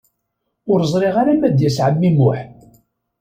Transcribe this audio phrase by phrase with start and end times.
[0.71, 2.39] Ur ẓriɣ ara ma d-yas ɛemmi Muḥ.